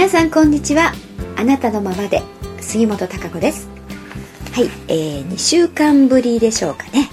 [0.00, 0.94] 皆さんこんにちは。
[1.36, 2.22] あなたのままで。
[2.62, 3.68] 杉本孝子です。
[4.50, 7.10] はい、えー、2週間ぶりでしょうかね、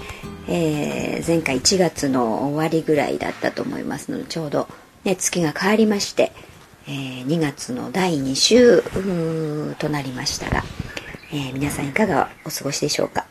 [0.47, 4.69] えー、前回1月の終わりぐらいだったと思いますのでちょうど、
[5.03, 6.31] ね、月が変わりまして、
[6.87, 8.81] えー、2月の第2週
[9.79, 10.63] となりましたが、
[11.33, 13.25] えー、皆さんいかがお過ごしでしょうか、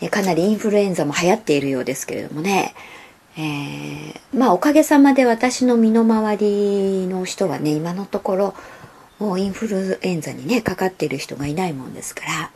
[0.00, 2.74] え、かなりインフルエンザも流行っているようですけれどもね、
[3.36, 8.54] えー、まあおかげさまで私の身の回りの人はね今のところ
[9.22, 12.50] もうインフルエンザにねかかってる人がいないもんですから、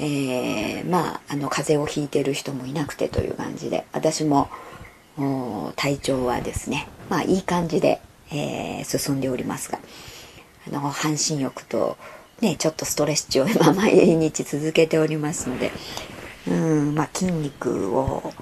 [0.00, 4.50] えー、まああの風邪をひいてる人もいなくてという感じで私も
[5.76, 8.00] 体調はですねまあいい感じで、
[8.32, 9.78] えー、進んでおりますが
[10.66, 11.96] あの半身浴と
[12.40, 15.70] ねちょっとストレッチを今毎日続けておりますので
[16.48, 18.32] うんまあ筋肉を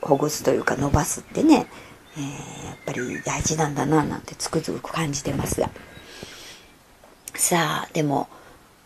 [0.00, 1.68] ほぐすというか伸ばすってね、
[2.16, 5.70] えー、やっぱり大事なんだななんてつくづく感じてますが。
[7.34, 8.28] さあでも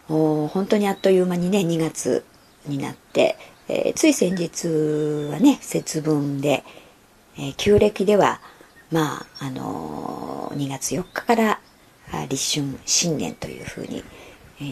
[0.06, 2.24] 本当にあっという間にね2月
[2.66, 3.36] になって、
[3.68, 4.66] えー、つい先日
[5.30, 6.64] はね節分で、
[7.36, 8.40] えー、旧暦では
[8.90, 11.60] まああのー、2月4日から
[12.30, 14.02] 立春新年というふうに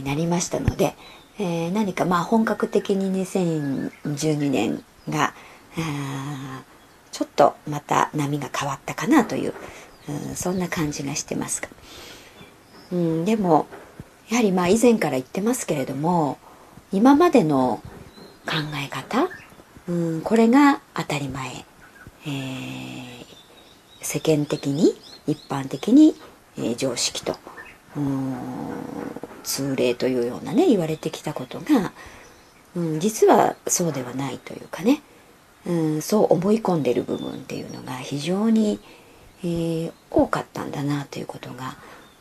[0.05, 0.97] なりましたので、
[1.39, 5.35] えー、何かまあ本格的に2012年が
[7.13, 9.55] ちょっとまた波が変わったかなという、
[10.09, 11.69] うん、そんな感じがしてますが。
[12.92, 13.67] うん、でも
[14.29, 16.39] やはりまあ以前から言ってますけれども
[16.93, 17.81] 今までの
[18.47, 19.28] 考え方、
[19.89, 21.65] うん、これが当たり前、
[22.27, 23.25] えー、
[24.01, 24.95] 世間的に
[25.27, 26.15] 一般的に、
[26.56, 27.37] えー、常識と
[27.97, 28.37] うん
[29.43, 31.93] 通例というようなね言われてきたことが、
[32.75, 35.03] うん、実はそうではないというかね、
[35.66, 38.81] うん、そう思い込んでる部分っていうのが非常に、
[39.43, 41.77] えー、多かったんだなということが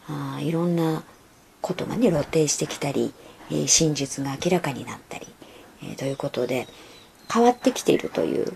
[0.08, 1.04] あいろんな
[1.62, 3.14] ことがね露呈してきたり、
[3.50, 5.28] えー、真実が明らかになったり、
[5.84, 6.68] えー、ということで
[7.32, 8.54] 変わってきているという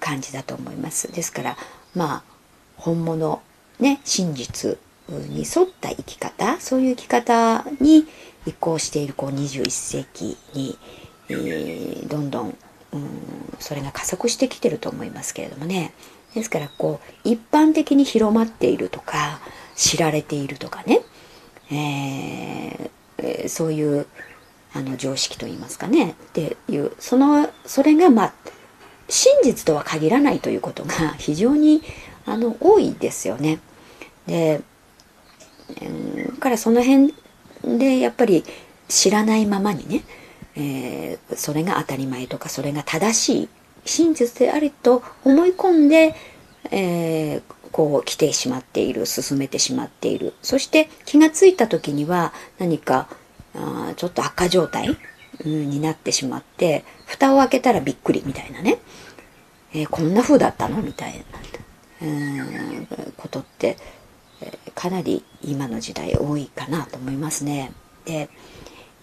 [0.00, 1.10] 感じだと思います。
[1.12, 1.56] ですから
[1.94, 2.22] まあ
[2.76, 3.42] 本物
[3.80, 8.06] ね真実に沿った生き方そういう生き方に
[8.46, 10.78] 移行しているこう21世紀に、
[11.28, 12.56] えー、どんどん、
[12.92, 13.08] うん、
[13.58, 15.92] それが加速してきてると思いますけれどもね
[16.34, 19.40] ですからこう一般的に広まっているとか
[19.76, 21.00] 知られているとかね、
[21.70, 24.06] えー、そういう
[24.74, 28.32] あの常識といいますかねっていうそのそれがまあ
[29.08, 31.82] 真実とは限らないということが 非常に
[32.24, 33.58] あの多いですよね。
[34.26, 34.60] で、
[35.80, 37.14] うん、からその辺
[37.64, 38.44] でやっぱり
[38.88, 40.04] 知らないままにね、
[40.56, 43.48] えー、それが当たり前とかそれが正しい
[43.84, 46.14] 真実であると思い込んで、
[46.70, 50.34] えー、こう来てしまっている進めてしまっている。
[50.42, 53.08] そして気がついた時には何か
[53.54, 54.96] あちょっと悪化状態、
[55.44, 58.78] うん、になってしまって蓋を開けたらびっくりみたいなね、
[59.72, 60.82] えー、こんな風だったの？
[60.82, 61.24] みたい
[62.00, 63.76] な、うんことって、
[64.42, 67.72] えー、かなり今の時代多いかなと思いますね。
[68.04, 68.28] で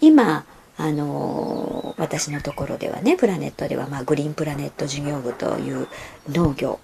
[0.01, 0.45] 今
[0.77, 5.87] あのー、私のところではねプラネットでは、まあ、グリーンプラネット事業部という
[6.29, 6.79] 農業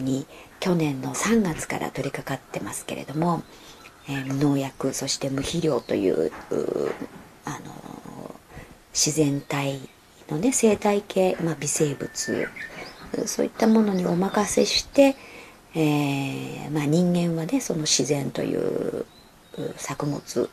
[0.00, 0.26] に
[0.60, 3.42] 去年の3月から取り掛かってますけれども、
[4.08, 6.30] えー、農薬そして無肥料という
[7.44, 8.34] あの
[8.92, 9.80] 自然体
[10.28, 12.48] のね生態系、まあ、微生物
[13.26, 15.16] そういったものにお任せして、
[15.74, 19.06] えーまあ、人間はねその自然という
[19.76, 20.50] 作物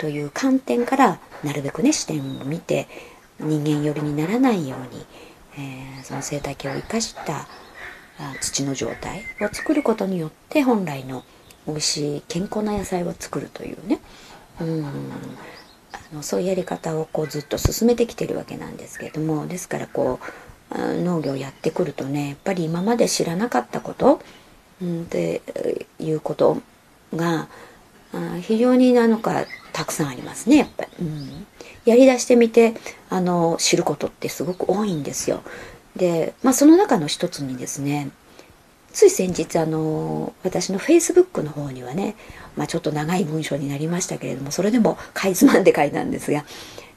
[0.00, 2.88] という観点からなるべくね視点を見て
[3.38, 5.06] 人間寄りにならないように、
[5.58, 7.46] えー、その生態系を生かした
[8.40, 11.24] 土の状態を作ることによって本来の
[11.66, 14.00] 美味しい健康な野菜を作るというね。
[14.60, 14.84] うん。
[15.92, 19.46] あのそういうやり方をこうずっと進めてきてるわけなんですけれども。
[19.46, 20.26] ですからこう
[20.70, 24.20] 農業やってくるとねやっぱり今まで知らなかったこと、
[24.82, 25.42] うん、って
[26.00, 26.60] いうこと
[27.14, 27.48] が
[28.40, 31.46] 非常になのかたくさんありますねやっぱり、うん、
[31.84, 32.74] やりだしてみて
[33.10, 35.42] あの知ることってすごく多いんですよ。
[35.96, 38.10] で、まあ、その中の一つにですね
[38.92, 42.16] つい先日あの私のフェイスブックの方にはね、
[42.56, 46.44] まあ、ちょっと長い文章になりましたけれどもそれでもかいつまんで書いたんですが、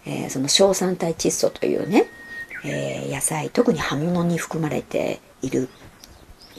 [0.05, 2.05] えー、その硝酸体窒素というね、
[2.63, 5.67] えー、野菜特に葉物に含まれている、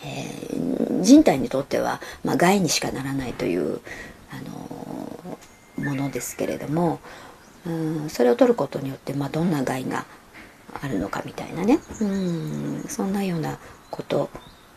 [0.05, 3.81] えー、人体にとっては、まあ、害にしかならないという、
[4.31, 4.41] あ
[5.81, 7.01] のものですけれども
[7.67, 10.07] うんそれを取ることによって、まあ、どんな害が
[10.83, 11.81] あるのかみたいなね。
[12.01, 12.85] うん。
[12.89, 13.59] そんなような
[13.91, 14.31] こと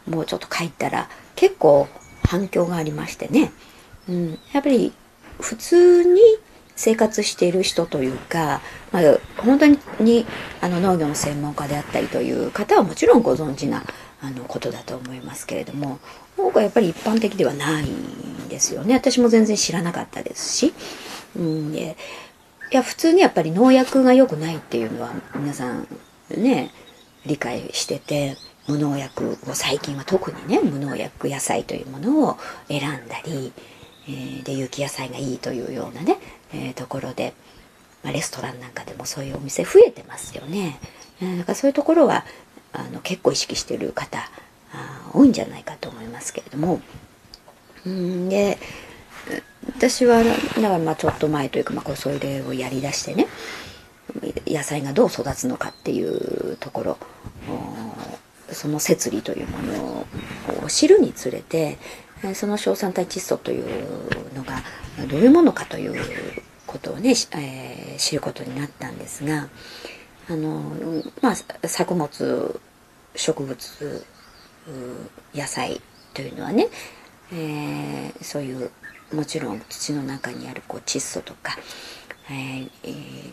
[0.08, 1.88] もうちょっと書いたら結構
[2.24, 3.52] 反響がありましてね、
[4.10, 4.94] うん、やっぱり
[5.40, 6.20] 普通に
[6.76, 8.62] 生活している人というか、
[8.92, 9.04] まあ、
[9.38, 9.66] 本当
[10.04, 10.26] に
[10.62, 13.84] あの農業の専門家であったりという方はもちろんご存知な
[14.22, 16.00] あのことだと思いますけれども
[16.38, 18.96] 多くはやっぱり一般的ではないんですよね。
[18.96, 20.74] 私も全然知らなかったですし、
[21.36, 21.96] うん、で
[22.74, 25.88] いや普通にやっぱり農薬が良くないっていうのは皆さん
[26.36, 26.72] ね
[27.24, 28.36] 理解してて
[28.68, 32.38] 無農薬を最近は特にね無農薬野菜というものを
[32.70, 33.54] 選んだり、
[34.08, 36.18] えー、で有機野菜がいいというようなね、
[36.52, 37.36] えー、ところで、
[38.04, 40.80] まあ、レストランなんかでもそういうお店増えてますよね。
[41.22, 42.26] えー、だからそういうところは
[42.72, 44.18] あの結構意識してる方
[44.74, 46.82] あ多いんじゃないかと思いますけれども。
[47.86, 48.58] うんで
[49.68, 53.28] 私はだからまあちょっと前というか、まあ、こうそれをやりだしてね
[54.46, 56.98] 野菜がどう育つのかっていうところ
[58.52, 60.06] その摂理というもの
[60.66, 61.78] を知るにつれて
[62.36, 63.66] その硝酸体窒素という
[64.36, 64.62] のが
[65.10, 65.96] どういうものかという
[66.68, 69.50] ことをね、えー、知ることになったんですが
[70.30, 70.62] あの、
[71.22, 72.60] まあ、作物
[73.16, 74.06] 植物
[75.36, 75.82] 野菜
[76.14, 76.68] というのはね、
[77.32, 78.72] えー、そういう
[79.14, 81.56] もちろん土の中にあるこう窒素とか、
[82.30, 83.32] えーえー、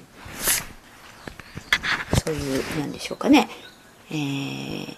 [2.25, 3.49] そういうなんでしょうかね、
[4.11, 4.97] えー、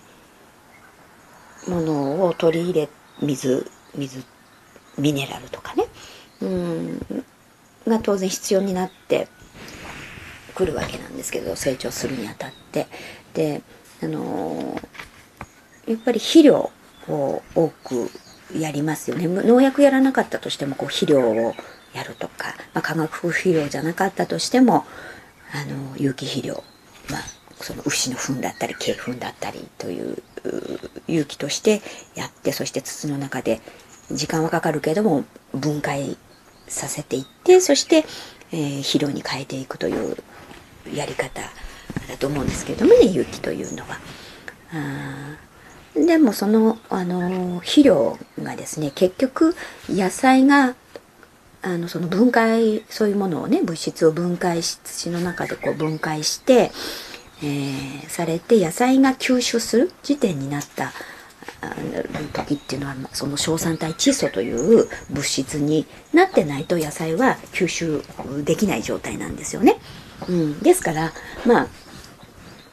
[1.70, 2.88] ものを取り入れ
[3.20, 4.24] 水水
[4.98, 5.84] ミネラルとかね。
[6.40, 7.00] うん。
[7.86, 9.28] が当然必要になって
[10.54, 12.86] くるわけなんですけど成長するにあたって。
[13.34, 13.62] で
[14.02, 14.80] あの
[15.86, 16.70] やっぱり肥料
[17.08, 18.10] を多く
[18.58, 21.54] やりますよね農薬やらなかったとしてもこう肥料を
[21.94, 24.84] やるとか、まあ、化学肥料じゃなかったとしても
[25.52, 26.62] あの有機肥料、
[27.10, 27.20] まあ、
[27.56, 30.16] その牛の糞だったり鶏糞だったりという
[31.06, 31.82] 有機として
[32.14, 33.60] やってそして土の中で
[34.10, 36.16] 時間はかかるけども分解
[36.66, 38.04] させていってそして、
[38.52, 40.16] えー、肥料に変えていくという
[40.94, 43.98] やり方だと思うんですけれどもね有機というのは。
[44.74, 45.36] あ
[45.94, 49.54] でもその、あの肥料がですね結局
[49.88, 50.74] 野菜が
[51.62, 56.72] あのその分解そういうものをね物質を分解し土の中でこう分解して、
[57.40, 60.92] えー、されて野菜が吸収する時点になった
[62.32, 68.02] 時っていうのはその硝酸体窒素という物質になってないと野菜は吸収
[68.44, 69.76] できない状態なんですよね。
[70.28, 71.12] うん、ですから
[71.46, 71.68] まあ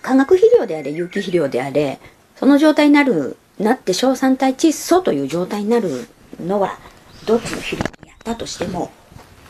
[0.02, 2.00] 化学肥料であれ有機肥料であれ
[2.40, 6.08] その状態になるなって硝酸体窒素という状態になる
[6.40, 6.80] のは
[7.26, 8.92] どっちの肥料にやったとしても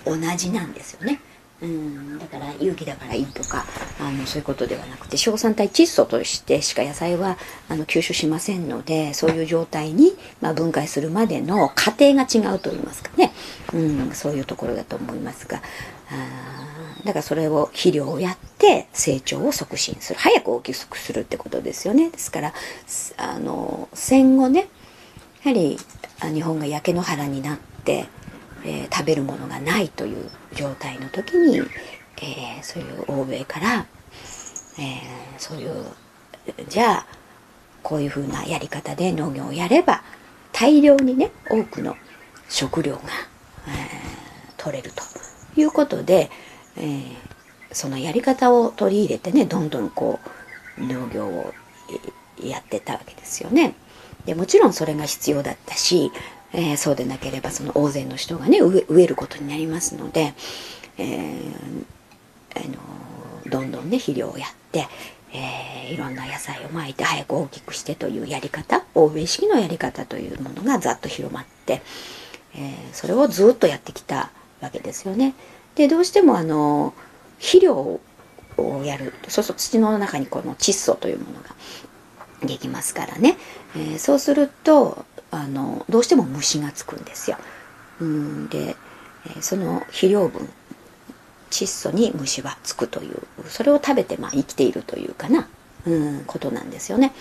[0.05, 1.21] 同じなんですよね。
[1.61, 3.65] うんだから有機だからいいとか
[3.99, 7.37] あのそういうことではなくて硝酸体窒素としてしか野菜は
[7.67, 13.33] あの吸収しませんのでそういう状態に、まあ、分解するまでの過程が違うと言いますかね、
[13.73, 15.61] うん、そういうところだと思いますが
[16.09, 20.19] あだからそれを肥料をやって成長を促進する。
[20.19, 22.09] 早く大きくするってことですよね。
[22.09, 22.53] ですから
[23.17, 24.67] あの戦後ね
[25.43, 25.77] やはり
[26.33, 28.07] 日本が焼け野原になって
[28.63, 33.85] えー、食べるものがないという状態の時に、えー、そういう欧米から、
[34.77, 35.05] えー、
[35.37, 35.85] そういう
[36.67, 37.05] じゃあ
[37.83, 40.03] こういうふうなやり方で農業をやれば
[40.51, 41.95] 大量にね多くの
[42.49, 43.01] 食料が、
[43.67, 43.69] え
[44.57, 45.03] 取れると
[45.59, 46.31] いうことで、
[46.79, 47.01] え
[47.71, 50.19] そのやり方を取り入れてねどんどんこ
[50.77, 51.53] う農業を
[52.41, 53.75] やってたわけですよね。
[54.25, 56.11] でもちろんそれが必要だったし
[56.53, 60.33] えー、そうでなければその大勢の人がね植えることになりますので、
[60.97, 61.85] えー、
[62.55, 64.87] あのどんどんね肥料をやって、
[65.33, 71.81] えー、いろんな野菜をまいて早く大きくしてというやり方欧米式のやり方というものがざっと広まって、
[72.55, 74.31] えそれをずっとやってきた
[74.61, 75.35] わけですよね。
[75.79, 76.93] でどうしてもあの
[77.37, 78.01] 肥料
[78.57, 81.55] をやるそうすると土の中にこの窒素というものが
[82.45, 83.37] できますからね、
[83.77, 87.37] えそうするとあのどうしても虫がつくんですよ。
[88.01, 88.75] うんで
[89.39, 90.49] その肥料分
[91.49, 95.47] 窒素に虫はつくというそれを食べてまあ生きているというかな、
[95.85, 97.13] うん、ことなんですよね。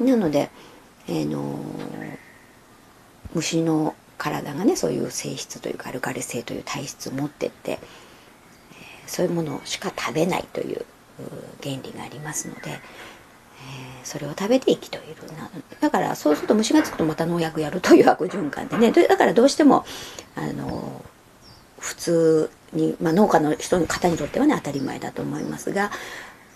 [0.00, 0.50] なので、
[1.08, 1.58] えー、の
[3.34, 7.78] 虫の体がねそういう性質というかアルカリ性という体質を持ってって、えー、
[9.08, 10.84] そういうものしか食べないという
[11.60, 12.78] 原理がありますので、えー、
[14.04, 15.50] それを食べて生きといるな
[15.80, 19.84] だからそうすると虫がつくとまた農薬やるという悪循環でねだからどうしても
[20.36, 21.04] あの
[21.80, 25.90] 普通に、まあ、農家の人の方にとってはね当たり前だと思いますが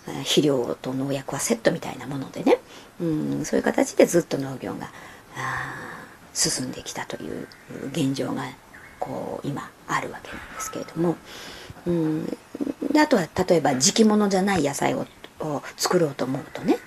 [0.07, 2.61] 肥料と農薬はセットみたいなものでね、
[3.01, 4.89] うん、そういう形でずっと農業が
[6.37, 7.49] 進んできたという
[7.93, 8.45] 現状が
[9.00, 11.16] こう今あるわけなんですけれども、
[11.87, 12.26] うん、
[12.93, 15.07] であとは例えば時期物じゃない野菜を
[15.40, 16.78] を作ろうと思うとね、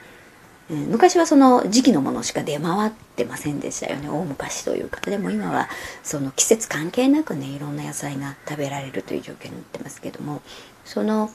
[0.71, 4.09] うん、昔はその時期のものしか出回ってませんでしたよね。
[4.09, 5.69] 大昔というかでも今は
[6.03, 10.41] その季節関係なくねいろんな野菜が食べられるという状況になってますけども
[10.83, 11.29] その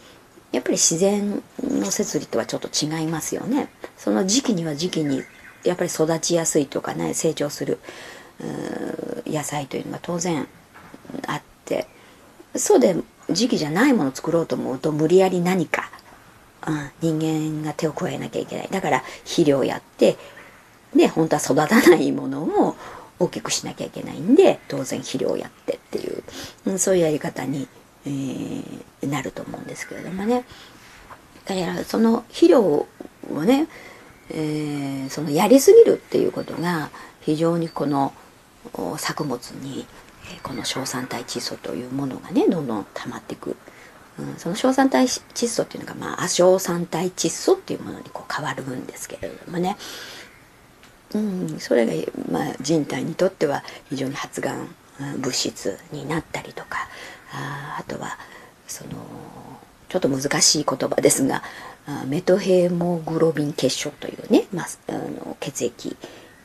[0.51, 3.69] やっぱり自然の摂理とはちょっと違いますよね。
[3.97, 5.23] その時期には時期に
[5.65, 7.79] やっぱり育ちやすいとかね成長する
[9.27, 10.47] 野菜というのが当然
[11.27, 11.87] あって
[12.57, 12.97] そうで
[13.31, 15.91] 時期じゃないものを作ろうと思うと無理やり何か、
[16.67, 16.71] う
[17.07, 18.69] ん、人間が手を加えなきゃいけない。
[18.71, 20.17] だから肥料やって
[20.95, 22.77] ね本当は育たないものを
[23.19, 26.23] 大きくしなきゃいけないんで当然肥料をやってっていう、
[26.67, 27.69] うん、そういうやり方に、
[28.07, 30.45] えー、なると思うんですけれどもね。
[31.47, 32.87] だからその肥料を
[33.43, 33.69] ね、
[34.31, 36.91] えー、そのやりすぎるっていうことが
[37.21, 38.13] 非常にこの
[38.97, 39.87] 作物に
[40.43, 43.57] この硝酸体窒素というものがねどんどん溜まっていく、
[44.19, 49.77] うん、その硝酸体窒素っていうのが、まあ、亜硝酸体窒素っていうものにこう変わるんですけれどもね、
[51.15, 51.93] うん、それが、
[52.31, 54.69] まあ、人体にとっては非常に発がん
[55.19, 56.89] 物質になったりとか
[57.33, 58.17] ああとは
[58.67, 58.91] その
[59.89, 61.43] ちょっと難しい言葉ですが
[62.07, 65.97] メトヘモグロビン結晶というね、まあ、あの血液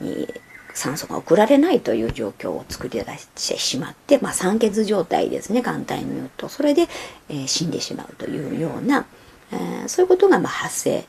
[0.02, 0.28] に
[0.74, 6.88] 酸素が送られないという状況を作り出してしまって、まあ、酸欠状態ですね簡単に言うとそれで、
[7.30, 9.06] えー、死んでしまうというような、
[9.52, 11.06] えー、そういうことがまあ発生、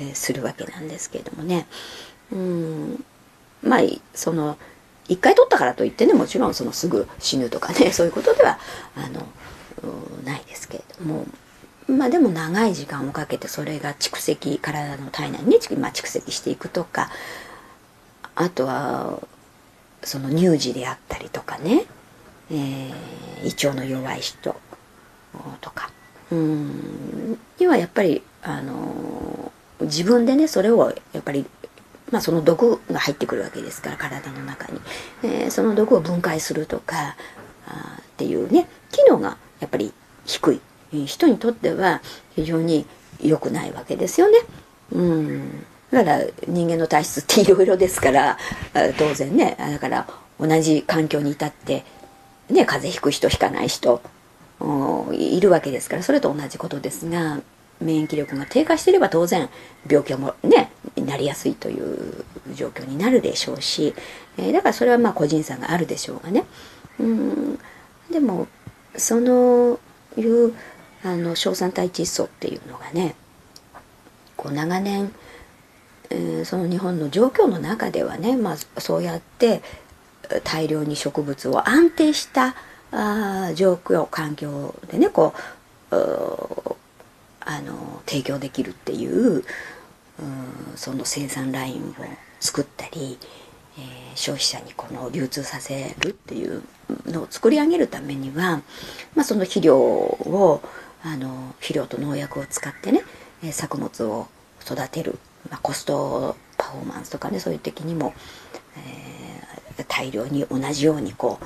[0.00, 1.66] え、するわけなんですけれどもね。
[2.32, 3.04] うん。
[3.62, 3.80] まあ
[4.12, 4.58] その
[5.08, 8.58] 一回取ったからといってねもちろんそのすぐ死ぬとかね そういうことでは
[8.96, 9.26] あの
[10.24, 11.26] ないですけれども。
[11.88, 17.10] まあでも長い時間をかけてそれが蓄積体の体内に、まあ、蓄積していくとか
[18.34, 19.20] あとは
[20.02, 21.84] その乳児であったりとかね、
[22.50, 22.92] えー、
[23.42, 24.56] 胃腸の弱い人
[25.60, 25.90] とか。
[26.30, 27.38] うん。
[27.58, 31.46] にはやっぱりあの自分でねそれをやっぱり
[32.10, 34.80] まあその毒が入ってくるわけですから体の中に、
[35.22, 37.16] えー、その毒を分解するとか
[37.66, 39.92] あっていうね機能がやっぱり
[40.26, 40.60] 低い。
[41.06, 42.00] 人にとっては
[42.34, 42.86] 非常に
[43.22, 44.38] 良くないわけですよね。
[44.92, 45.64] うん。
[45.90, 48.38] だから人間の体質っていろいろですから
[48.98, 50.06] 当然ねだから
[50.40, 51.84] 同じ環境にいたって
[52.50, 54.00] ね風邪ひく人ひかない人
[55.12, 57.40] いるわけですからそれと同じことですが
[57.80, 59.48] 免疫力が低下していれば当然
[59.88, 62.24] 病気もねなりやすいという
[62.54, 63.94] 状況になるでしょうし、
[64.38, 66.44] え、だからそれはまあ個人差があるでしょうがね。
[67.00, 67.58] うん。
[68.10, 68.46] でも
[68.96, 69.78] その
[70.16, 70.54] いう
[71.04, 73.14] あの硝酸体窒素っていうのがね
[74.36, 75.12] こう長年
[76.10, 79.62] えー、その日本の状況の中ではね、まあ、そうやって
[80.44, 82.54] 大量に植物を安定した
[82.92, 85.34] あ状況環境でねこ
[85.90, 85.94] う
[87.40, 89.44] あの提供できるっていう
[90.76, 91.94] その生産ラインを
[92.40, 93.18] 作ったり、
[93.78, 96.62] えー、消費者にこの流通させるっていう
[97.06, 98.62] のを作り上げるためには、
[99.14, 100.62] まあ、その肥料を
[101.04, 103.02] あの肥料と農薬を使ってね
[103.52, 104.26] 作物を
[104.64, 105.18] 育てる
[105.50, 108.14] まあ、コストパフォーマンスとかねそういう時にも、
[109.78, 111.44] えー、大量に同じようにこう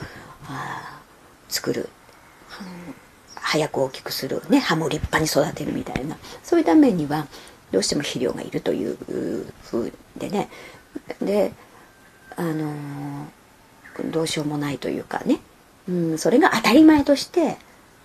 [0.48, 1.00] あ
[1.48, 1.88] 作る、
[2.60, 2.94] うん、
[3.34, 7.26] 早く大きくする、ね、葉も立派に育てるみたいなそういうためには
[7.72, 8.96] どうしても肥料がいるという
[9.62, 10.48] ふうでね
[11.20, 11.52] で
[12.36, 15.40] あのー、どうしようもないというかね、
[15.88, 17.56] うん、それが当たり前として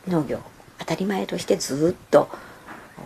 [0.08, 0.40] 農業
[0.80, 2.30] 当たり前としてずっと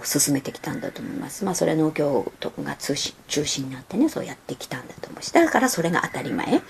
[0.04, 1.46] 進めてきたんだと思います。
[1.46, 6.62] まあそれ農業とかが中心になってねそうやってきたんだと思うしだからそれが当たり前。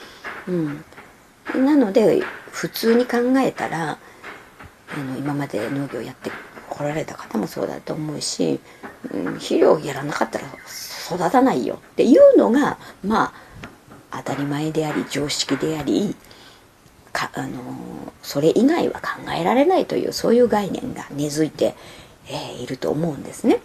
[0.47, 0.83] うん、
[1.65, 3.97] なので普通に考えたら
[4.89, 6.31] あの今まで農業やって
[6.69, 8.59] こられた方もそうだと思うし、
[9.13, 10.45] うん、肥料やらなかったら
[11.15, 13.33] 育たないよっていうのがま
[14.11, 16.15] あ当たり前であり常識であり
[17.17, 17.49] かあの
[18.21, 21.75] それ以外は考えられないというそういう概念が根付いて
[22.29, 23.59] えー、いると思うんですね。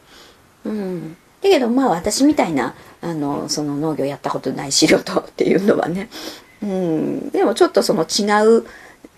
[0.65, 6.09] うん、だけどまあ私みたいなあのその農業やったことない素人っていうのはね、
[6.63, 8.65] うん、でもちょっとその違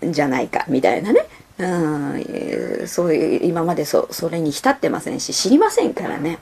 [0.01, 1.27] うんじゃないかみたいなね、
[1.59, 6.39] うん、そういう今までそそれに浸ってませんし知りませんからね、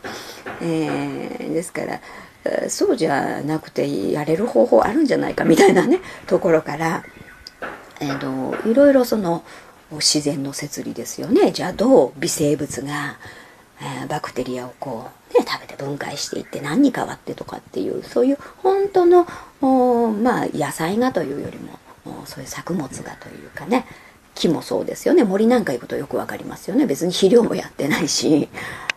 [0.62, 2.00] えー、ですから
[2.70, 7.04] そうじゃなくてやれる方法あるんじゃないかみたいなねところから、
[8.04, 9.44] えーといろいろその
[9.92, 11.52] 自然の摂理ですよね。
[11.52, 13.18] じゃあどう微生物が、
[13.80, 19.26] えー、バクテリアをこう、ね、食べて分解していって何に変わってとかっていうそういう本当の
[19.62, 21.78] まあ野菜がというよりも
[22.26, 23.86] そういう作物がというかね、
[24.36, 25.24] 木もそうですよね。
[25.24, 26.86] 森なんか行くとよくわかりますよね。
[26.88, 28.50] 別に肥料もやってないし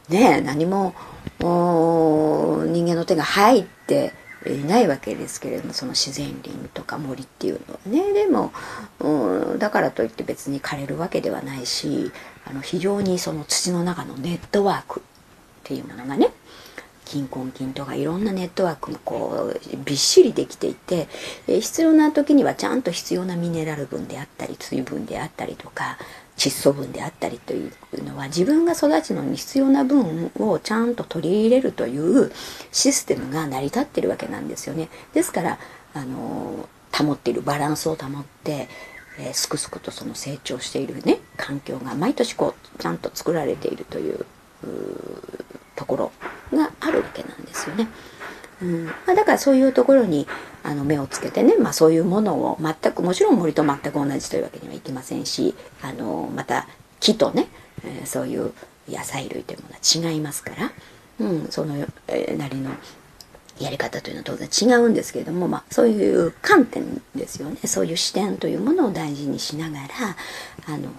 [0.08, 0.94] ね何も
[1.40, 4.14] 人間の手が入って
[4.54, 8.12] いないわけですけれどもその自然林とか森っていうのはね。
[8.12, 8.52] でも、
[9.00, 12.10] うん、だからといって別に枯れるわけではないし
[12.44, 15.02] あの非常にその土の中のネットワークっ
[15.64, 16.30] ていうものがね
[17.06, 21.06] 金婚金とかいろんなネットワークがこうびっしりできていて、
[21.46, 25.98] 必要な時にはちゃんと必要なミネラル分であったり水分であったりとか
[26.36, 27.72] 窒素分であったりという
[28.04, 32.30] のは自分が育つのに必要な分をちゃんと取り入れるという
[32.72, 34.88] システムが成り立ってるわけなんですよね。
[35.14, 35.58] ですから
[35.94, 38.68] あの保っているバランスを保って、
[39.18, 44.26] えー、すくすくとその成長しているね環境が毎年こうちゃんと作られているという
[45.74, 46.12] ところ
[46.52, 47.88] があるわけなんですよね。
[48.62, 48.84] うん。
[48.86, 50.26] まあ、だからそういうところに
[50.62, 56.66] あの目をつけてね、まあ、そういうものを全くもちろん森と全く同じというわけにはいきませんしあのまた
[56.98, 57.48] 木とね、
[57.84, 58.52] えー、そういう
[58.88, 60.72] 野菜類というものは違いますから、
[61.20, 61.76] うん、その、
[62.08, 62.70] えー、なりの
[63.60, 67.56] やり方というのは当然違うんですけれども、まあ、そういう観点ですよね。
[67.64, 69.86] そういう視点というものを大事にしながら
[70.66, 70.90] あの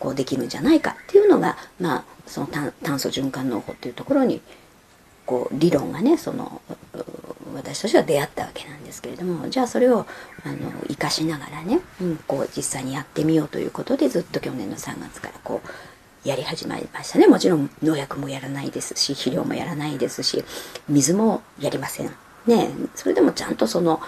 [0.00, 2.48] こうできるんじゃないかっていうのが、まあ、その
[2.82, 4.40] 炭素循環農法っていうところに
[5.28, 6.62] こう理論がねその
[7.54, 10.06] 私としては出会ったわけなんですけれどもじゃあそれを
[10.44, 10.56] あの
[10.88, 20.44] 生かしながらね、うん、こう実際にやってみようということでずっと去年の3月からこうやり始めましたねもちろん農薬もやらないですし肥料もやらないですし
[20.88, 22.10] 水もやりません
[22.46, 24.00] ねそれでもちゃんとその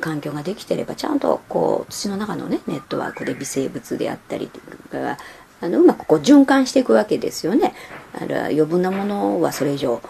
[0.00, 5.16] 環境ができてればちゃんとこう土の中のねネットワークで微生物であったりとか
[5.60, 7.74] あのうまくこう循環していくわけですよね。
[8.18, 10.00] ある余分なものはそれ以上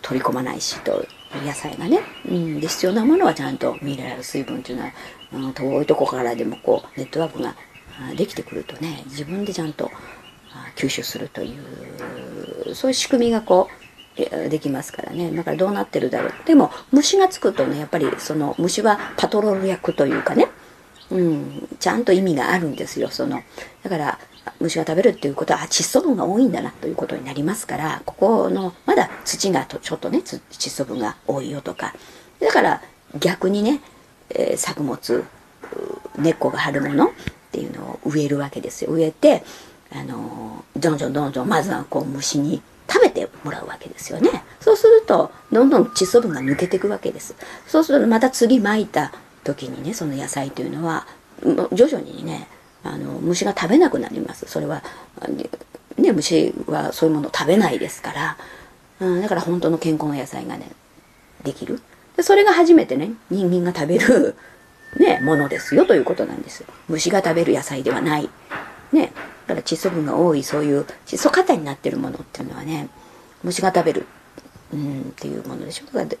[0.00, 1.04] 取り込まないしと
[1.44, 4.92] 野菜がね、うん、で必要なものはちゃんとミネラル水分っていうのは、
[5.34, 7.54] うん、遠いとこからでもこうネットワークが
[8.16, 9.90] できてくるとね自分でちゃんと
[10.76, 11.54] 吸収するとい
[12.68, 13.68] うそういう仕組みがこ
[14.16, 15.30] うできますからね。
[15.30, 16.32] だからどうなってるだろう。
[16.46, 20.48] でも虫がつくとねやっぱりその虫はパトロール役というかね、
[21.10, 23.42] うん、ちゃんと意味があるんですよその。
[23.82, 24.18] だから
[24.60, 31.94] 虫が食べるっていうことは窒素分が多いんだなということになりますからここのまだ土がちょっとね窒素分が多いよとか。
[32.40, 32.82] だから
[33.18, 33.80] 逆にね、
[34.30, 35.24] えー、作物
[36.18, 37.10] 根っこが張るものっ
[37.52, 38.90] ていうのを植えるわけですよ。
[38.92, 39.44] 植えて
[39.92, 44.44] あのどんどんどんどんまずはこう虫に食べてもらうわけですよね。
[44.60, 47.34] そうするとどんどん窒素分が抜けていくわけです。
[47.66, 49.12] そうするとまた次まいた
[49.44, 51.06] 時にねその野菜というのは
[51.72, 52.48] 徐々にね
[52.92, 54.46] あの虫が食べなくなります。
[54.46, 54.82] それは
[55.98, 58.36] ね虫はそういうものを食べないですから、
[59.00, 60.70] うん、だから本当の健康な野菜がね
[61.44, 61.80] できる。
[62.16, 64.36] でそれが初めてね人間が食べる
[64.98, 68.28] ねものですよということなんです虫が食べる野菜ではない。
[68.92, 69.12] ね
[69.46, 72.88] だから窒素分が多いそういう窒素過多になってるものっていうのはね
[73.42, 74.06] 虫が食べる、
[74.72, 75.86] うん、っていうものでしょ。
[75.86, 76.18] だから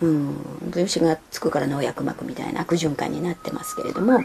[0.00, 0.36] うん、
[0.76, 4.20] 虫がつくから農薬まくみたいな悪循環になってますけれども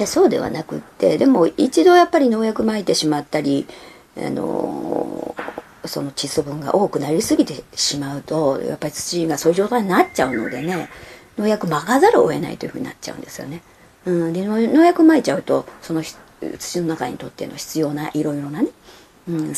[0.00, 3.66] やそうではなくってでも一度やっぱり農薬まいてしまったり
[4.16, 5.34] あの
[5.84, 10.88] その窒素分が多くなりすぎてしまうとやっぱり土がそういう状態になっちゃうのでね
[11.38, 13.62] 農薬まかざるを得ないというふうになっちゃうんですよね。
[14.04, 16.02] うん、で農薬まいちゃうとその
[16.58, 18.68] 土の中にとっての必要ないろいろなね、
[19.28, 19.52] うん、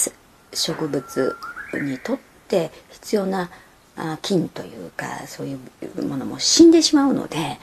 [0.53, 1.37] 植物
[1.75, 3.51] にとって必要な
[3.97, 5.59] あ菌というかそうい
[5.97, 7.59] うものも死んでしまうので。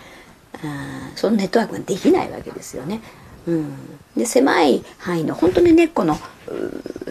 [1.16, 3.02] そのネットワークができないわけですよね。
[3.48, 3.74] うん、
[4.16, 6.18] で狭い範囲の本当に根っこの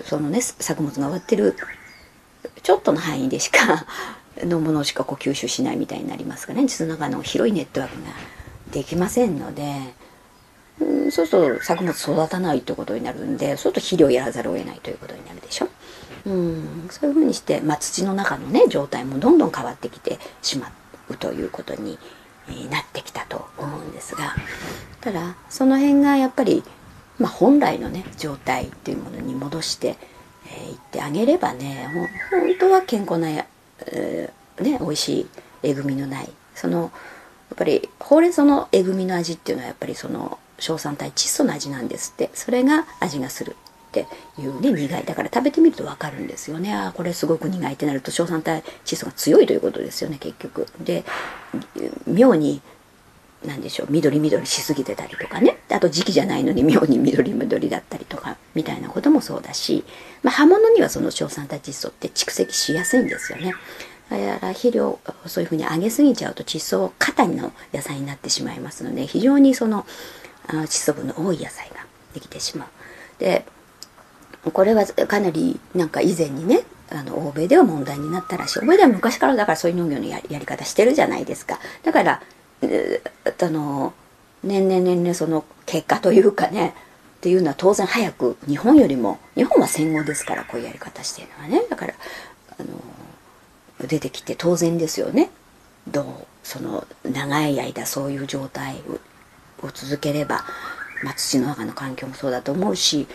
[0.04, 1.56] そのね作物が終わってる
[2.62, 3.87] ちょっとの範囲でしか
[4.44, 8.11] のものしかこう吸収しないみたいになりますからねその中の広いネットワークが
[8.70, 9.94] できませんので、
[10.80, 15.68] うん、そうすると作物育たないということになるんでそうすると肥料やらざるを得ないということになるでしょ。
[16.26, 20.70] うん、そういうふうにして、まあ、土の中のね状態もどんどん変わってきてしま
[21.09, 21.98] うということに
[22.48, 24.35] になってきたと思うんですが
[25.00, 26.62] ただその辺がやっぱり、
[27.18, 31.88] まあ、本来のね状態っていうものに戻してい、えー、ってあげればね
[32.30, 35.26] 本当は健康な、えー、ね美味しい
[35.62, 36.90] えぐみのないそのやっ
[37.56, 42.30] ぱりほうれん草のえぐみの味っていうのはやっぱりその硝酸体窒素の味なんですって。
[42.35, 43.56] それが味がする。
[44.02, 44.06] っ
[44.37, 45.04] ていうね苦い。
[45.04, 46.74] だから食べてみると分かるんですよね。
[46.74, 50.66] あこれすごく苦いってなると硝酸体窒素が強いということですよね結局。
[50.80, 51.04] で
[52.06, 52.61] 妙に
[53.44, 55.59] 何でしょう緑緑しすぎてたりとかね。
[55.68, 59.85] あと時期じゃないのに妙に緑緑だったりとかみたいなこともそうだし、
[60.22, 63.54] まあ、葉物にはその硝酸体窒素って蓄積しやすいんですよね。
[64.09, 69.85] だから肥料そういうふうに上げすぎちゃうと窒素過多の野菜になってしまいますので非常にその
[70.46, 72.68] 窒素分の多い野菜ができてしまう。
[73.18, 73.44] で
[74.52, 78.59] これはかなりなんか以前にねあの欧米では問題になったらしい。
[78.61, 81.59] 欧米では昔からだからそういう農業のやり方してるじゃないですか。
[81.82, 82.22] だから、
[82.62, 83.92] えー、あの
[84.44, 86.74] 年々年々その結果というかね
[87.18, 91.62] っていうのは当然早く日本よりも日本は戦後ですからこういうやり方してるのはね。
[91.68, 91.94] だから
[92.59, 95.30] あの出てきて当然ですよね。
[95.88, 96.06] どう
[96.42, 98.76] その長い間そういう状態
[99.62, 100.44] を続ければ、
[101.02, 103.06] まあ、土の中の環境もそうだと思うし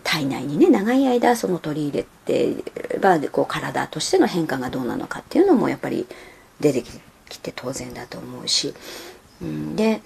[0.00, 2.56] 体内にね長い間その取り入れて
[3.00, 6.06] ばこう体としての変化がどうなのかっていうのもやっぱり
[6.60, 6.82] 出て
[7.28, 8.74] きて当然だと思うし、
[9.42, 10.00] うん、で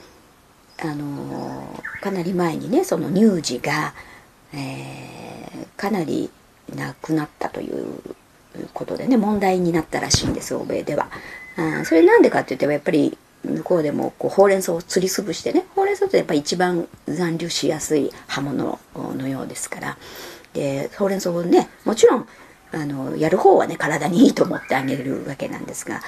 [0.79, 3.94] あのかなり前にねその乳児が、
[4.53, 6.31] えー、かなり
[6.75, 8.01] 亡くなったという
[8.75, 11.09] ことでね問題になったらしいんです欧米では。
[11.59, 19.98] あそれなんでかって言ってもやっぱり向こうでもこうほうれん草をつりつぶしてねほうれん草ってやっぱり一番残留しやすい刃物のようですから
[20.52, 22.28] でほうれん草をねもちろん
[22.72, 26.02] あのやる方はね体にいいと思ってあげるわけなんですが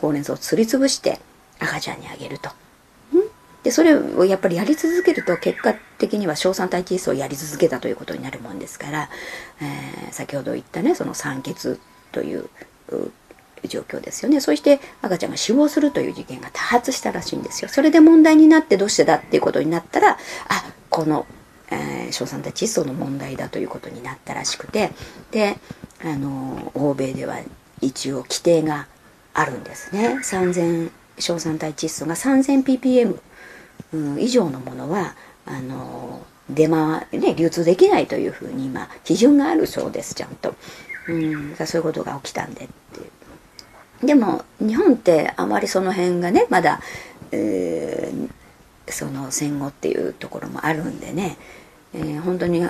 [0.00, 1.20] ほうれん草をつりつぶして
[1.58, 2.50] 赤ちゃんにあげると。
[3.62, 9.10] でそれをやっぱりやり続けると結果的には硝酸体窒素をやり続けたということになるもんですから、
[9.60, 11.76] えー、先ほど言ったねその酸欠
[12.12, 12.48] という
[13.66, 14.40] 状況ですよね。
[14.40, 17.68] そして赤ちゃんが死亡するという事件が多発したらしいんですよ。
[17.68, 20.16] それで問題になってどうしてだっていうことになったらあ
[20.90, 21.26] この、
[21.70, 24.92] えー、硝酸体窒素の問題だということになったらしくて。
[25.30, 25.58] で
[26.00, 27.40] あの欧米では
[27.80, 28.86] 一応規定が
[29.34, 30.18] あるんですね。
[30.22, 33.18] 3000硝酸体窒素が 3000ppm
[33.92, 35.14] うん以上のものは
[35.46, 40.54] あの出回ね流通できないというふうに今基準があるそうですちゃんと、
[41.08, 42.74] うん、そういうことが起きたんでって
[44.02, 46.80] でも日本ってあまりその辺がねまだ、
[47.32, 51.36] えー、その戦後っていうところもあるんでね、
[51.94, 52.64] えー、本当に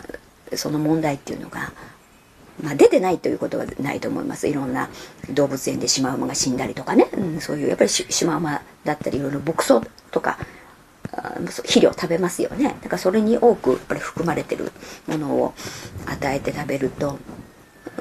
[0.54, 1.72] その問題っていうのが
[2.62, 4.48] まあ、出てないということはないと思います。
[4.48, 4.88] いろんな
[5.30, 10.38] 動物園でシマウマが死んだりとかね、うん、そういうやっぱりシマウマだったりいろいろ牧草とか
[11.46, 12.76] 肥料食べますよね。
[12.82, 14.72] だからそれに多くやっぱり含まれてる
[15.06, 15.54] ものを
[16.06, 17.18] 与えて食べると、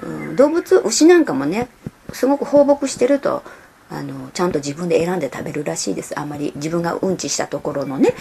[0.02, 1.68] うん、動物牛なんかもね
[2.14, 3.44] すごく放牧してると
[3.90, 6.20] あのちゃんと自分で選んで食べるらしいです。
[6.20, 8.14] あんまり自分がうんちしたところのね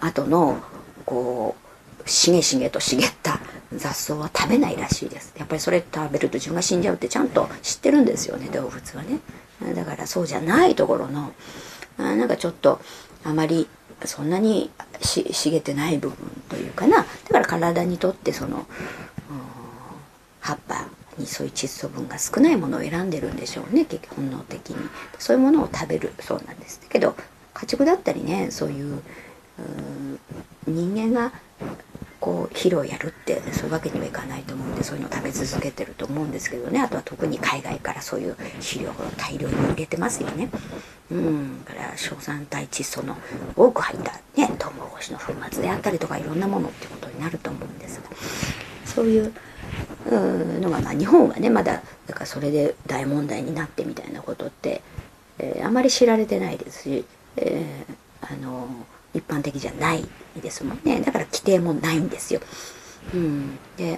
[0.00, 0.60] 後の
[1.06, 1.56] こ
[2.04, 3.40] うしげしげと茂った
[3.74, 5.32] 雑草は食べないらしいです。
[5.36, 9.20] やっぱりそれ食べると自分が死んじゃうってちゃんと知ってるんですよね動物はね。
[9.74, 11.32] だからそうじゃないところの
[11.98, 12.80] あなんかちょっと
[13.22, 13.68] あまり
[14.04, 16.98] そんなに茂ってない部分というかな。
[16.98, 18.66] だから体にとってその
[20.40, 20.86] 葉っぱ
[21.18, 24.76] にそういう窒素分が少ないものを選んでるんでしょうね結局本能的に
[25.18, 27.14] そういうものを食べるそうなんですけど
[27.52, 29.02] 家畜だったりねそういう
[30.66, 31.32] 人間が
[32.24, 40.48] こう肥料やるってそういうわけにはいかないと思うんでそういうのを食べ続けてると思うんですけどねあとは特に海外からそういう肥料を大量に入れてますよね。
[41.10, 43.14] うん、だから硝酸体窒素の
[43.54, 48.08] 多く入ったねトウモロコシの粉末であったりとかいろんなものってことになると思うんですが
[48.86, 49.34] そういう
[50.10, 54.82] のが、まあ、日本はねまだだからそれで大問題になってみたいなことって、
[55.38, 57.04] えー、あまり知られてないですし、
[57.36, 58.68] えー、あの
[59.14, 60.04] 一般的じゃない
[60.40, 61.00] ですもんね。
[61.00, 62.40] だから規定もないんですよ。
[63.14, 63.96] うん、でだ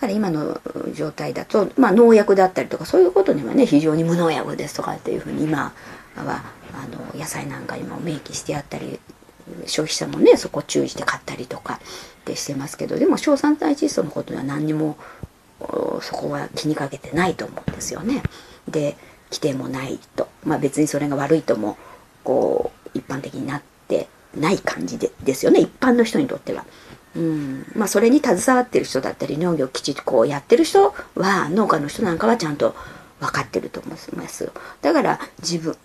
[0.00, 0.60] から今の
[0.94, 5.74] 状態だと、まあ、農薬だったりとかそういうことにはね非常に無農薬ですとかっていうふうに今
[6.16, 8.98] はあの野菜なんかにも明記してあったり
[9.66, 14.96] 消費者もねそこ注意して買ったりとかってしてますけどでも硝酸体窒素のことには何にも
[16.00, 18.22] そこは気にかけてないと思うんですよね。
[18.68, 18.96] で
[19.30, 21.76] 規定もないとまあ別にそれが悪いとも
[22.24, 26.64] こう一般的になってない感じでですよね一般の人にとっては。
[27.16, 32.76] うんまあ、それに携わってる人だったり農業をきちっとこうやってる人は農家の人なんかはちゃんと
[33.20, 34.50] 分かってると思います。
[34.82, 35.76] だから自分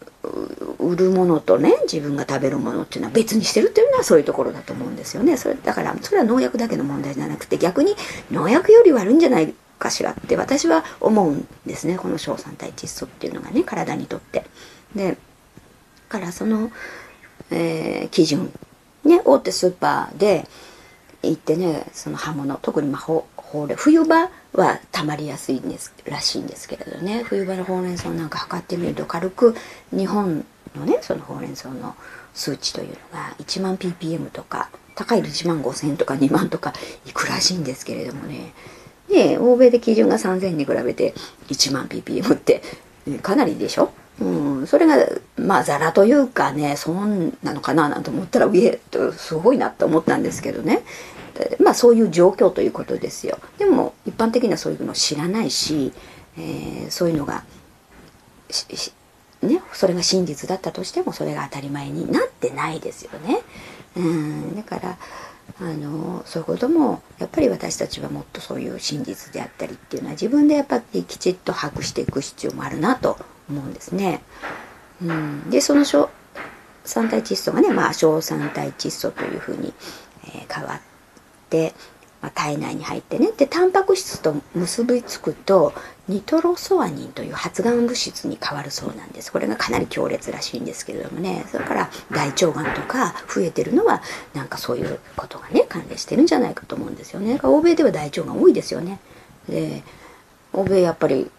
[0.79, 5.37] 売るものとね自分が食べるものっていうのは別にしてるっていうのはそういうところだと思うんですよね。
[5.37, 7.95] それだからそれは農薬だけの問題じゃなくて逆に
[8.31, 11.97] 農薬より悪いんじゃないかしらって私は思うんですね。
[11.97, 14.45] この硝酸体窒素っていうのがね体にとって。
[14.95, 15.17] で
[16.07, 16.71] からその、
[17.51, 18.51] えー、基準
[19.03, 20.47] ね大手スーパーで
[21.23, 23.01] 行ってねその刃物特にまあ
[23.55, 27.23] ほほうれ冬場はたまりやすいんですらしいんですけれどね。
[27.23, 29.55] 冬場のほうれん草なんか測ってみると軽く
[29.91, 31.95] 日本のねそのほうれん草の
[32.33, 36.73] 数値というのが1万 ppm とか高いと1万5000とか2万とか
[37.05, 38.53] いくらしいんですけれどもね。
[39.09, 41.13] で欧米で基準が3000に比べて
[41.47, 42.61] 1万 ppm って
[43.21, 44.25] かなりでしょ、う
[44.63, 44.95] ん、それが
[45.37, 50.83] まあザラというかねそんなのかななんて思ったら上とすごいなと思ったんですけどね。
[51.59, 55.91] まあそういう状況ということですよでも一般的にはそういうのを知らないし、
[56.37, 57.43] えー、そういうのが
[59.41, 63.41] ね、それが真実だったとしてもそれが当たり前になってないですよね。
[63.95, 64.97] うん、だから
[65.61, 73.17] あのそういうこともやっぱり私たちはもっとそういう真実であったりっていうのは自分でやっぱりきちっと把握していく必要もあるなと
[73.49, 74.21] 思うんですね。
[75.01, 76.09] うん、でその小
[76.83, 79.73] 三体窒素がね、まあ、小三体窒素というふうに、
[80.25, 80.94] えー、変わって、
[82.21, 83.31] まあ、体内に入ってね。
[83.37, 85.73] でタンパク質と結びつくと
[86.07, 89.31] ニトロソアニンという発がん物質に変わるそうなんです。
[89.31, 91.45] これがかなり強烈らしいんですけれどもね。
[91.51, 94.01] それから大腸がんとか増えてるのは
[94.33, 97.39] なんかそういうことがね関連してるんじゃないかと思うんですよね。
[97.43, 98.99] 欧米では大腸が多いですよね。
[99.47, 99.83] で
[100.53, 101.29] 欧米やっぱり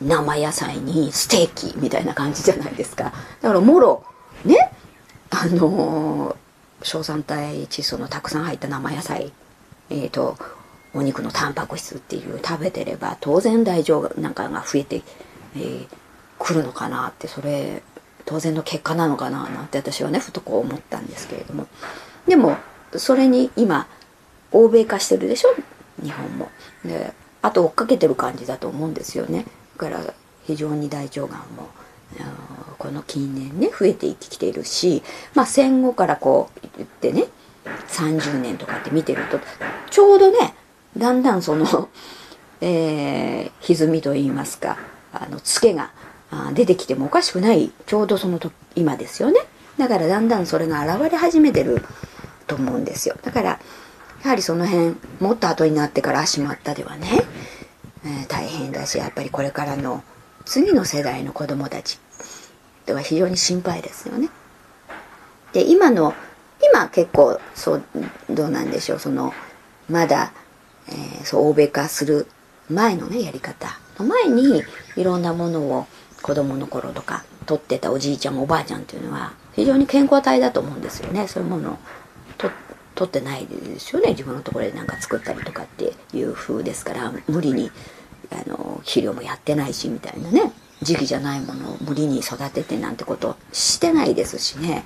[0.00, 3.12] 生野菜にステーキみたいな感じじゃないですか。
[3.40, 4.04] だからもろ
[4.44, 4.72] ね
[5.30, 9.32] あのー、小酸体窒素のたくさん入った生野菜
[9.90, 10.36] えーと、
[10.94, 15.02] お肉のタンパク質っていう食べてれば当然大腸なんかが増えて、
[15.56, 15.86] えー、
[16.38, 17.82] くるのかなってそれ
[18.24, 21.66] 当然の結果なのかななんて私はねふとこう思ったんですけれども
[22.26, 22.56] でも
[22.96, 23.86] それに今
[24.52, 25.54] 欧米化してるでしょ？
[26.02, 26.48] 日本も。
[26.84, 29.44] であと追っかけてる感じだと思うんですよね。
[29.76, 31.68] だから非常に大腸がんも
[32.78, 35.02] この近年ね増えてきているし、
[35.34, 37.26] まあ、戦後からこう言ってね
[37.64, 39.40] 30年とかって見てると
[39.90, 40.54] ちょうどね
[40.96, 41.88] だんだんその、
[42.60, 44.78] えー、歪みといいますか
[45.12, 45.90] あのツケが
[46.54, 49.40] 出てきてもおかしくないちょうどその時今ですよね。
[49.78, 51.84] だからだんだんそれが現れ始めてる
[52.46, 53.16] と思うんですよ。
[53.22, 53.48] だから
[54.22, 57.24] やはりその辺もっと後になってからしまったではね、
[58.04, 60.02] えー、大変だしやっぱりこれからの
[60.44, 61.98] 次の世代の子供たち
[62.86, 64.28] では非常に心配ですよね。
[65.52, 66.14] で今の
[66.74, 67.84] 今結構そう
[68.28, 68.98] どうなんでしょう。
[68.98, 69.32] その
[69.88, 70.32] まだ、
[70.88, 72.26] えー、そう欧米化する
[72.68, 73.78] 前のねやり方。
[73.96, 74.64] の前に
[74.96, 75.86] いろんなものを
[76.20, 81.28] 子供の頃とか取ってたおじいちゃんおばあちゃんっていうのは非常に健康体だと思うんですよね。
[81.28, 81.78] そういうものを
[82.96, 84.10] 取ってないですよね。
[84.10, 87.70] 自分のところで何か作ったりとかっていう風ですから無理に
[88.32, 90.50] あの肥料もやってないしみたいなね。
[90.82, 94.84] 時期じゃないものを無理に育ててなんてことしてないですしね。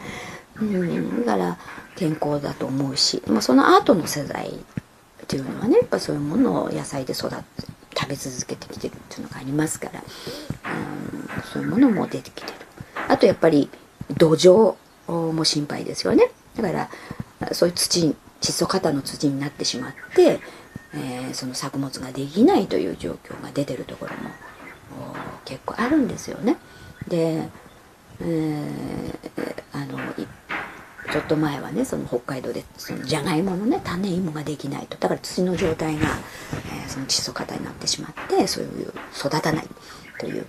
[0.60, 1.58] うん、だから
[1.96, 4.52] 健康だと思うし、まあ、その後の世代っ
[5.26, 7.44] ていうのはねやっぱそういうものを野菜で育って
[7.96, 12.54] 食べ続けてきてるっていうのがありますから、うん、そういうものも出てきてる。
[13.08, 13.70] あとやっぱり
[14.16, 14.76] 土壌
[15.08, 16.30] も心配ですよね。
[16.56, 16.88] だか
[17.40, 20.40] らそういう土窒素型の土になってしまって、
[20.94, 24.30] えー、その作物ができないという状況が出てるところも
[25.44, 26.56] 結構あるんですよね。
[27.08, 27.48] で、
[28.20, 29.98] えー、あの
[31.12, 34.96] ちょっと前はねその北海道でそのじゃがいものね種芋ができないと。
[34.98, 36.06] だから土の状態が、
[36.72, 39.68] えー、その窒素型になってしまってそういう育たない
[40.18, 40.46] という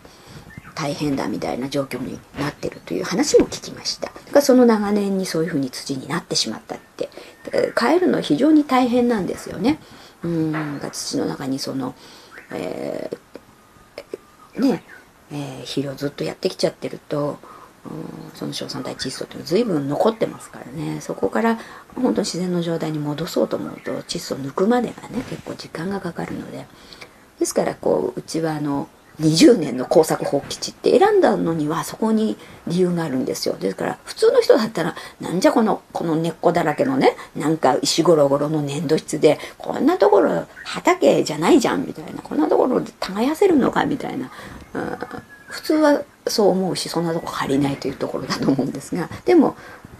[0.76, 4.08] 大変だみたいな状況になってるという話も聞きました。
[4.08, 7.10] だからその長年にそういうふうに土になってしまったって。
[7.80, 9.80] 変えるのは非常に大変なんですよね。
[10.24, 11.96] うん土の中にその、
[12.52, 14.84] えー、ね
[15.32, 17.38] えー、肥料ずっとやってきちゃってると
[18.36, 21.02] その硝酸体窒素っていうのは随分残ってますからね。
[21.02, 21.60] そこから
[21.96, 26.66] 本当に自然の状態に戻そうと思うと窒素を抜くまでがね結構時間がかかるので。
[27.40, 28.90] ですからこううちはあの
[29.22, 33.56] 20年の耕作放棄地って選んだのにはそこに理由があるんですよ。
[33.56, 42.22] ですから普通の人だったらなんじゃこのこの根っこだらけのねなんか石ゴロゴロの粘土質でこんなところ畑じゃないじゃんみたいな。
[42.22, 44.32] こんなところで耕せるのかみたいな、
[44.74, 44.98] うん、
[45.50, 49.56] 普通はそう思うしそんなとこ借りないというところだと思うんですがでも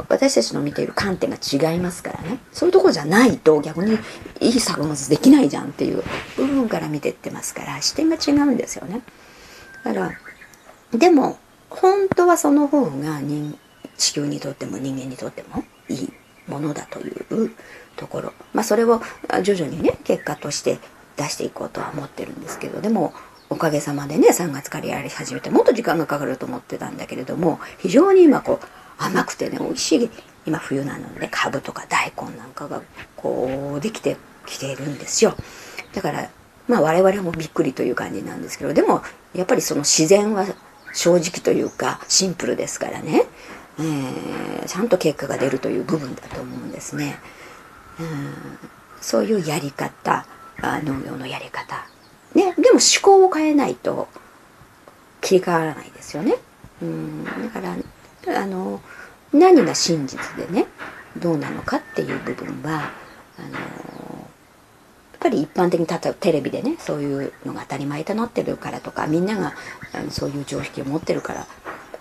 [0.08, 2.40] 私たちの見ている観点が違いますからね。
[2.54, 3.98] そういうとこじゃないと逆に
[4.40, 6.04] いい作物できないじゃんっていう
[6.38, 9.02] 部分から見てってますから視点が違うんですよね。
[9.84, 10.12] だから
[10.98, 11.38] でも
[11.70, 13.58] 本当はその方が人
[13.98, 16.14] 地球にとっても人間にとってもいい
[16.48, 17.52] ものだという
[17.98, 18.34] ところ。
[18.54, 19.02] まあそれを
[19.44, 20.80] 徐々にね結果として
[21.18, 23.14] 出していこうとは思ってるんですけどでも
[23.50, 28.66] おかげさまでね3月からやり始めてもっと時間がかかると思ってたんだけれども非常に今こう
[29.04, 30.10] 甘くてね美味しい
[30.46, 32.82] 今冬なので、ね、カブとか大根なんかが
[33.16, 35.36] こうできてきているんですよ。
[35.94, 36.30] だから
[36.68, 39.02] まあ我々もびっくりという感じなんですけどでも
[39.34, 40.46] やっぱりその自然は
[40.94, 43.26] 正直というかシンプルですからね、
[43.80, 47.20] えー、ちゃんと結果が出るという部分だと思うんですね、
[48.00, 48.34] うん、
[49.02, 50.26] そういうやり方
[50.62, 51.88] 農業のやり方
[52.36, 54.08] ね、でも思考を変えないと
[55.22, 56.36] 切り替わらないですよね。
[56.82, 57.76] うんだから
[58.42, 58.82] あの
[59.34, 60.68] 何が真実でね
[61.18, 62.92] どうなのかっていう部分は
[63.38, 69.54] あのやっぱり一般的に例えばテレビでねそういうのが当たり前となってるからとかみんなが
[69.94, 71.48] あのそういう常識を持ってるから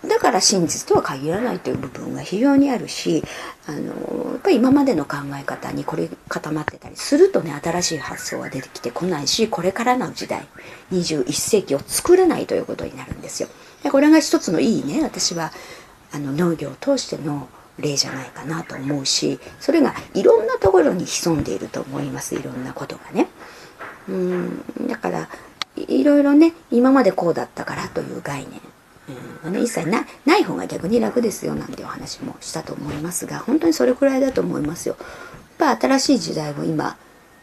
[0.06, 3.24] だから真実とは限らないという部分が非常にあるし
[3.66, 10.46] あのやっぱり今までの考え方にこれ固まってたりするとね新しい発想は出てきてこないしこれからの時代
[10.92, 13.48] 21世紀を作らないということになるんですよ。
[13.82, 15.52] でこれが一つのいいね私は
[16.12, 23.28] あの農業を通しての例じゃないかなと思うしそれがいろんなところに潜んでいると思いますいろんなことがね。
[24.08, 25.28] うんだから
[25.76, 28.61] いろいろね今までこうだったからという概念
[29.44, 34.96] うんね、一切なない方が逆に楽ですよなんていう話もしたと思いますが本当にそれくらいだと思いますよ。
[35.58, 36.96] やっぱ新しい時代も今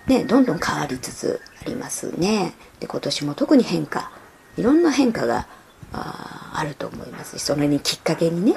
[0.07, 2.53] ねどんどん変わりつつありますね。
[2.79, 4.11] で今年も特に変化
[4.57, 5.47] いろんな変化が
[5.91, 8.55] ああると思いますしそれにきっかけにね、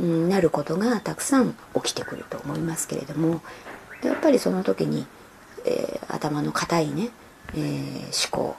[0.00, 3.40] うん、なることがたくさん起きてくると思いますけれども
[4.02, 5.06] やっぱりその時に、
[5.64, 7.10] えー、頭の固いね、
[7.54, 8.56] えー、思考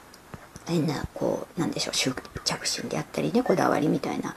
[0.67, 4.35] 変なこうなんでしょう執着心であったりねこだわりみたいな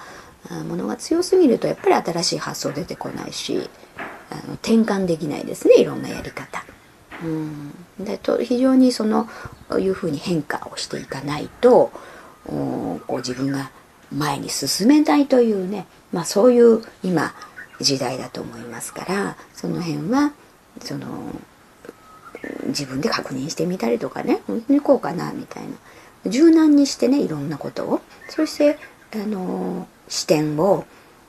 [0.64, 3.68] ものが強すぎるとやっぱり新しい発想出てこないし
[4.30, 6.64] あの転換できないですねいろんなやり方。
[7.24, 9.26] うんでと非常にその
[9.78, 11.90] いうふうに変化をしていかないと
[12.46, 13.70] こう自分が
[14.12, 17.34] 前に進めないというね、まあ、そういう今
[17.80, 20.32] 時代だと思いますからその辺は
[20.80, 21.06] その
[22.66, 25.70] 自分で確認してみたりとかね本当にこうかなみたいな
[26.28, 28.00] 柔軟にしてねいろんなことを。
[28.28, 28.78] そして
[29.14, 30.84] あの視点を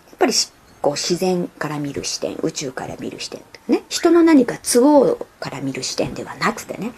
[0.10, 0.34] やっぱり
[0.82, 3.84] こう自然から見る視点宇宙から見る視点ね。
[3.90, 6.92] 人の何か都合から見る視点ではなくてね。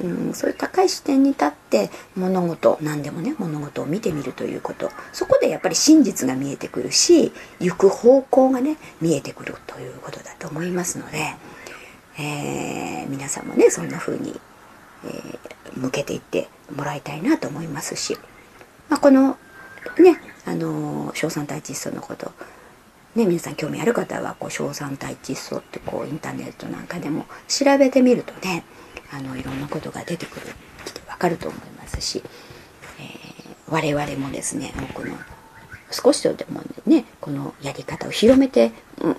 [0.00, 4.90] うん、そういう高い視点に立って物事何でもね物事を見てみるということ。
[5.12, 11.18] そこでやっぱり真実が見えてくるし行く方向がね見えてくるということだと思いますので、
[12.18, 14.40] えー、皆さんもねそんな風に、
[15.04, 18.16] えー、向けていってもらいたいなと思いますし、
[18.88, 19.36] まあ、この
[19.98, 22.32] ねあの小酸体窒素のこと
[23.14, 28.64] ね、皆さん興味ある方はこう硝酸体窒素ってこうインターネットなんかでも調べてみるとね
[29.12, 30.46] あのいろんなことが出てくるっ
[30.92, 32.22] てわかると思いますし、
[32.98, 35.16] えー、我々もですねこの
[35.90, 38.72] 少しでもねこのやり方を広めて、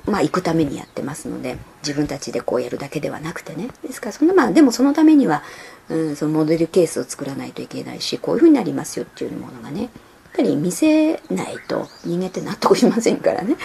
[0.06, 3.69] まあ、行くためにやってますので自分たちでこうやるだけではなくてね。
[3.84, 5.43] ですからそのまあでもそのためには、
[5.89, 9.91] うん、そのモデルケースを作らないといけないしこういうふうになりますよっていうものがねやっ
[10.36, 13.56] ぱり見せないと人間って納得しませんからね、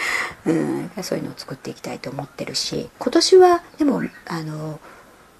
[0.46, 4.78] うん、そういうのを作っていきたいと思ってるし今年はでもあの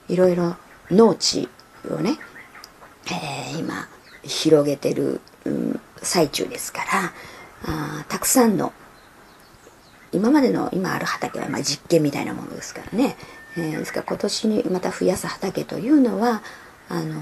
[0.09, 0.57] いろいろ
[0.91, 1.49] 農地
[1.89, 2.19] をね、
[3.07, 3.89] えー、今
[4.25, 7.13] 広げてる、うん、最中ですから
[7.65, 8.73] あたくさんの
[10.13, 13.17] 今までの今ある畑はま実験みたいなものですからね、
[13.57, 16.43] えー、ですから今年にまた増やす畑というのは
[16.89, 17.21] あの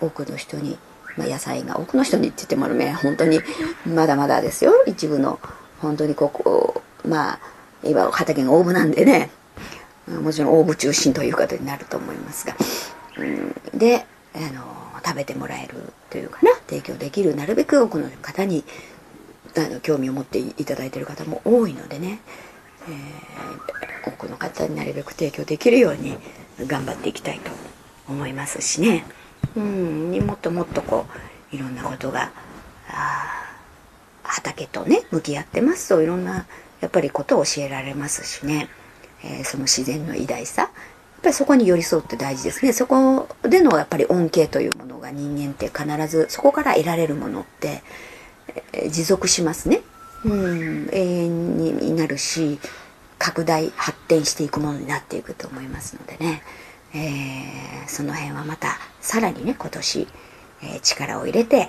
[0.00, 0.76] 多くの人に、
[1.16, 3.40] まあ、野菜が多くの人にって言ってもね本当に
[3.86, 4.72] まだまだですよ。
[4.86, 5.40] 一部の
[5.80, 7.38] 本当にここまあ
[7.82, 9.30] 今畑が大部なんでね
[10.06, 12.54] もちろん大部中心ということになると思いますが、
[13.18, 18.64] うん、であの食べてもらえるというかな提供できるなるべく多くの方に
[19.58, 22.20] あの興味を持っていただいている方も多いのでね、
[22.88, 26.16] えー、多くの方になるべく提供できるように
[26.66, 27.50] 頑張っていきたいと
[28.08, 29.04] 思いますしね、
[29.56, 31.06] うん、もっともっとこ
[31.52, 32.32] ういろんなことが
[34.22, 36.46] 畑とね向き合ってますといろんな
[36.80, 38.68] やっぱりことを教えられますしね、
[39.24, 40.62] えー、その自然の偉大さ。
[40.62, 42.72] やっぱりそこに寄り添うって大事ですね。
[42.72, 47.82] そこでのやっぱり恩恵というものが人間って必ずそこから得られるものって
[48.90, 49.82] 持続しますね。
[50.24, 52.58] うん、永遠になるし
[53.18, 56.42] 拡大発展していくものになっていくと思いますのでね、
[56.94, 60.08] えー、その辺はまたさらにね今年、
[60.62, 61.68] えー、力を入れて、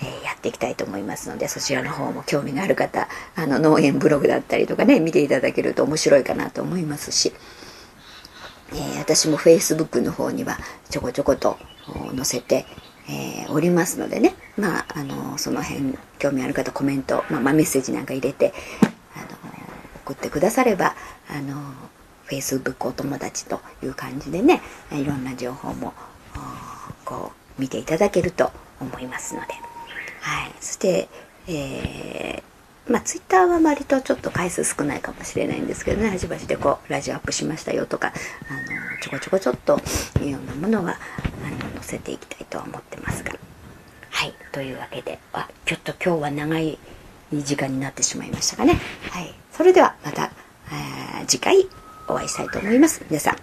[0.00, 7.32] えー、やっていきたいと思いますのでそちらの方も興味がある方あの農園ブログだったりとかね見ていただけると面白いかなと思いますし、
[8.74, 10.58] え私も Facebook の方には
[10.90, 11.58] ちょこちょこと
[12.14, 12.66] 載せて
[13.08, 18.52] えー、おりますのでね、まあ、あのその辺興味ある方コメント、まあ、まあ、メッセージなんか入れて
[19.14, 19.26] あの
[20.04, 20.94] 送ってくだされば
[21.28, 21.72] あの
[22.28, 24.60] Facebook お友達という感じでね
[24.92, 25.94] いろんな情報も
[27.04, 28.50] こう見ていただけると
[28.80, 29.46] 思いますので、
[30.20, 31.08] はい、そして、
[31.48, 32.42] えー、
[32.88, 39.80] まあ、ツイッターは割とちょっと回数少ないかもしれないんですけどね、はじばしでこう、ラジオアップしましたよとか、あの、ちょこちょこちょっと、
[40.22, 40.98] いろんなものは、
[41.44, 43.32] あの、載せていきたいとは思ってますが。
[44.10, 46.78] はい、というわけで、あ、ちょっと今日は長い
[47.32, 48.80] 時間になってしまいましたかね。
[49.10, 49.34] はい。
[49.52, 50.30] それではまた、
[50.72, 51.68] えー、次回
[52.08, 53.04] お会いしたいと思います。
[53.10, 53.36] 皆さん、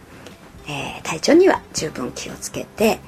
[0.69, 2.99] えー、体調には十分気をつけて、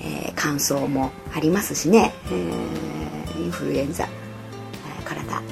[0.00, 4.06] えー、乾燥もありますしね、えー、インフルエンザ、
[5.04, 5.42] 体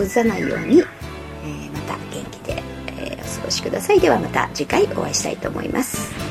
[0.00, 2.62] 崩さないように、えまた元気で、
[2.96, 4.00] えお過ごしください。
[4.00, 6.29] ではまた次回お会いしたいと思います。